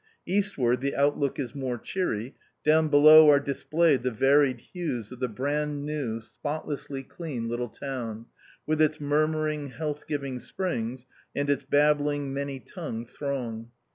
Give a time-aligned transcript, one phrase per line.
[0.25, 5.27] Eastward the outlook is more cheery: down below are displayed the varied hues of the
[5.27, 8.25] brand new, spotlessly clean, little town,
[8.65, 13.69] with its murmuring, health giving springs and its babbling, many tongued throng.